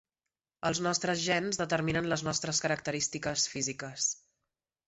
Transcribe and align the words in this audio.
Els 0.69 0.79
nostres 0.85 1.19
gens 1.25 1.59
determinen 1.61 2.09
les 2.13 2.25
nostres 2.31 2.65
característiques 2.65 3.47
físiques. 3.55 4.09